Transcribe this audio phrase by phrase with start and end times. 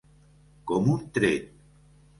[0.71, 1.57] Com un tret.